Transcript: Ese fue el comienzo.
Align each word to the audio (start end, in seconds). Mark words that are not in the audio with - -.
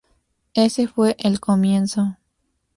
Ese 0.55 0.87
fue 0.87 1.15
el 1.19 1.39
comienzo. 1.39 2.17